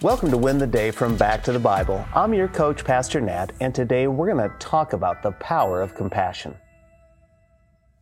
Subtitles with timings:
[0.00, 2.04] Welcome to Win the Day from Back to the Bible.
[2.14, 5.94] I'm your coach, Pastor Nat, and today we're going to talk about the power of
[5.94, 6.56] compassion.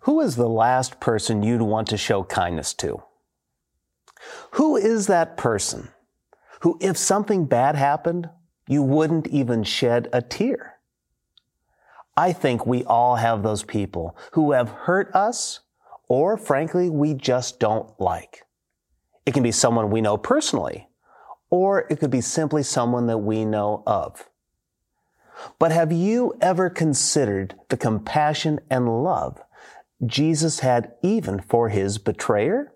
[0.01, 3.03] Who is the last person you'd want to show kindness to?
[4.53, 5.89] Who is that person
[6.61, 8.31] who, if something bad happened,
[8.69, 10.77] you wouldn't even shed a tear?
[12.17, 15.61] I think we all have those people who have hurt us
[16.09, 18.45] or frankly, we just don't like.
[19.27, 20.89] It can be someone we know personally
[21.51, 24.29] or it could be simply someone that we know of.
[25.59, 29.41] But have you ever considered the compassion and love
[30.05, 32.73] Jesus had even for his betrayer?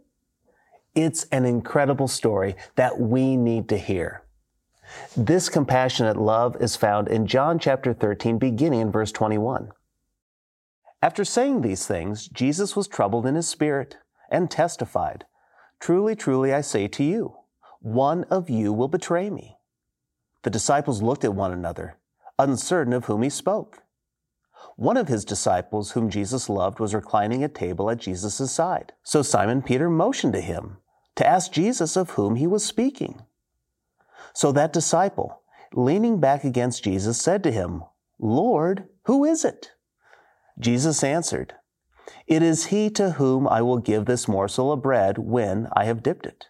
[0.94, 4.22] It's an incredible story that we need to hear.
[5.16, 9.70] This compassionate love is found in John chapter 13, beginning in verse 21.
[11.02, 13.98] After saying these things, Jesus was troubled in his spirit
[14.30, 15.24] and testified,
[15.78, 17.36] Truly, truly, I say to you,
[17.80, 19.56] one of you will betray me.
[20.42, 21.96] The disciples looked at one another,
[22.38, 23.82] uncertain of whom he spoke.
[24.76, 28.92] One of his disciples, whom Jesus loved, was reclining at table at Jesus' side.
[29.02, 30.78] So Simon Peter motioned to him
[31.16, 33.22] to ask Jesus of whom he was speaking.
[34.34, 37.84] So that disciple, leaning back against Jesus, said to him,
[38.18, 39.72] Lord, who is it?
[40.58, 41.54] Jesus answered,
[42.26, 46.02] It is he to whom I will give this morsel of bread when I have
[46.02, 46.48] dipped it.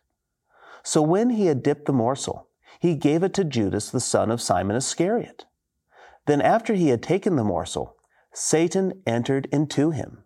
[0.83, 4.41] So when he had dipped the morsel, he gave it to Judas, the son of
[4.41, 5.45] Simon Iscariot.
[6.27, 7.97] Then after he had taken the morsel,
[8.33, 10.25] Satan entered into him.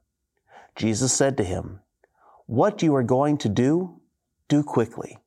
[0.76, 1.80] Jesus said to him,
[2.46, 4.00] What you are going to do,
[4.48, 5.18] do quickly.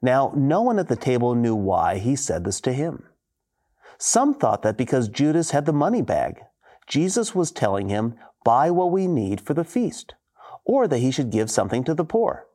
[0.00, 3.04] Now, no one at the table knew why he said this to him.
[3.98, 6.40] Some thought that because Judas had the money bag,
[6.86, 10.14] Jesus was telling him, Buy what we need for the feast,
[10.64, 12.46] or that he should give something to the poor.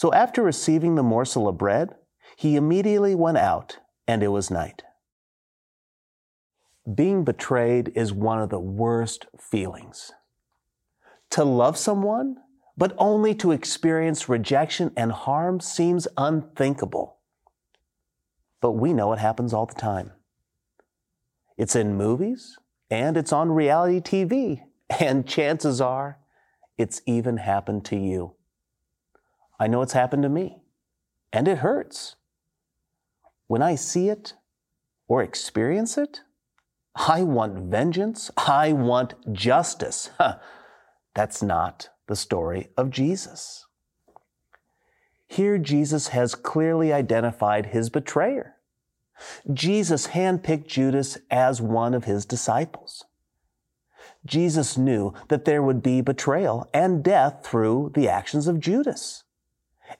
[0.00, 1.94] So after receiving the morsel of bread,
[2.34, 4.82] he immediately went out, and it was night.
[6.94, 10.12] Being betrayed is one of the worst feelings.
[11.32, 12.36] To love someone,
[12.78, 17.18] but only to experience rejection and harm seems unthinkable.
[18.62, 20.12] But we know it happens all the time.
[21.58, 22.56] It's in movies,
[22.90, 24.62] and it's on reality TV,
[24.98, 26.16] and chances are
[26.78, 28.36] it's even happened to you.
[29.60, 30.62] I know it's happened to me,
[31.34, 32.16] and it hurts.
[33.46, 34.32] When I see it
[35.06, 36.22] or experience it,
[36.96, 38.30] I want vengeance.
[38.38, 40.08] I want justice.
[41.14, 43.66] That's not the story of Jesus.
[45.28, 48.56] Here, Jesus has clearly identified his betrayer.
[49.52, 53.04] Jesus handpicked Judas as one of his disciples.
[54.24, 59.24] Jesus knew that there would be betrayal and death through the actions of Judas.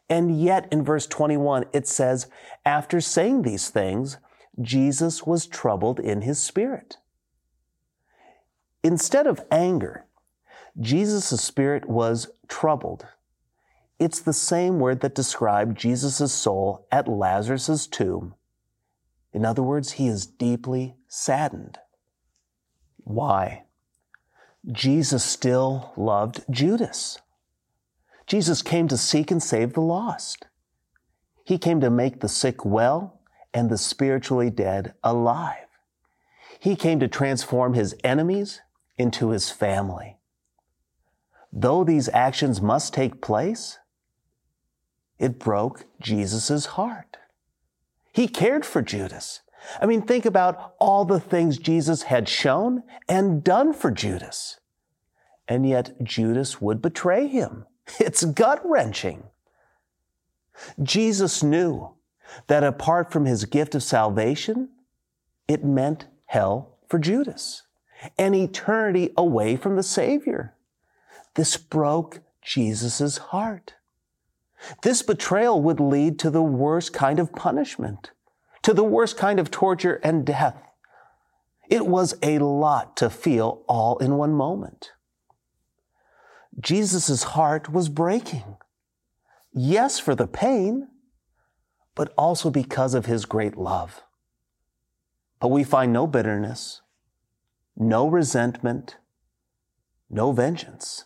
[0.08, 2.28] And yet in verse 21, it says,
[2.64, 4.18] after saying these things,
[4.60, 6.98] Jesus was troubled in his spirit.
[8.82, 10.06] Instead of anger,
[10.78, 13.06] Jesus' spirit was troubled.
[13.98, 18.34] It's the same word that described Jesus' soul at Lazarus' tomb.
[19.32, 21.78] In other words, he is deeply saddened.
[23.04, 23.64] Why?
[24.70, 27.18] Jesus still loved Judas.
[28.30, 30.46] Jesus came to seek and save the lost.
[31.42, 33.18] He came to make the sick well
[33.52, 35.66] and the spiritually dead alive.
[36.60, 38.60] He came to transform his enemies
[38.96, 40.18] into his family.
[41.52, 43.80] Though these actions must take place,
[45.18, 47.16] it broke Jesus' heart.
[48.12, 49.40] He cared for Judas.
[49.82, 54.60] I mean, think about all the things Jesus had shown and done for Judas.
[55.48, 57.66] And yet Judas would betray him.
[57.98, 59.24] It's gut wrenching.
[60.82, 61.94] Jesus knew
[62.46, 64.68] that apart from his gift of salvation,
[65.48, 67.62] it meant hell for Judas,
[68.18, 70.54] an eternity away from the Savior.
[71.34, 73.74] This broke Jesus' heart.
[74.82, 78.10] This betrayal would lead to the worst kind of punishment,
[78.62, 80.62] to the worst kind of torture and death.
[81.68, 84.92] It was a lot to feel all in one moment.
[86.58, 88.56] Jesus' heart was breaking.
[89.52, 90.88] Yes, for the pain,
[91.94, 94.02] but also because of his great love.
[95.38, 96.82] But we find no bitterness,
[97.76, 98.96] no resentment,
[100.08, 101.04] no vengeance.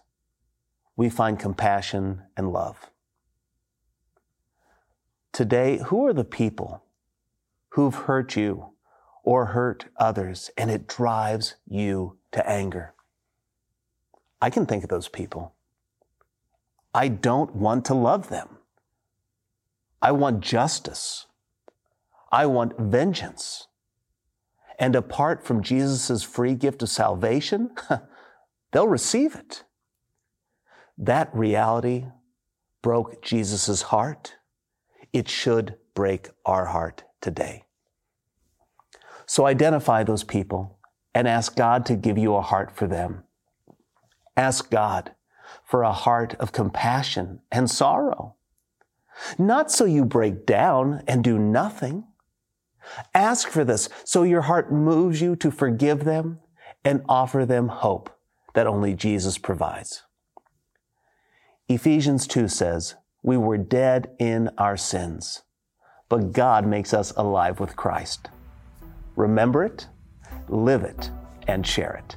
[0.97, 2.91] We find compassion and love.
[5.33, 6.85] Today, who are the people
[7.71, 8.71] who've hurt you
[9.25, 12.95] or hurt others and it drives you to anger?
[14.45, 15.55] I can think of those people.
[16.93, 18.59] I don't want to love them.
[20.03, 21.25] I want justice.
[22.31, 23.69] I want vengeance.
[24.79, 27.71] And apart from Jesus' free gift of salvation,
[28.73, 29.65] they'll receive it.
[30.99, 32.09] That reality
[32.83, 34.37] broke Jesus' heart.
[35.11, 37.65] It should break our heart today.
[39.25, 40.79] So identify those people
[41.15, 43.25] and ask God to give you a heart for them.
[44.37, 45.15] Ask God
[45.65, 48.37] for a heart of compassion and sorrow.
[49.39, 52.05] Not so you break down and do nothing.
[53.15, 56.41] Ask for this so your heart moves you to forgive them
[56.85, 58.11] and offer them hope
[58.55, 60.03] that only Jesus provides.
[61.69, 65.43] Ephesians 2 says, We were dead in our sins,
[66.09, 68.29] but God makes us alive with Christ.
[69.17, 69.89] Remember it,
[70.49, 71.11] live it,
[71.47, 72.17] and share it.